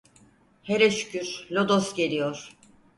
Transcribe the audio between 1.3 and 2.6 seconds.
lodos geliyor…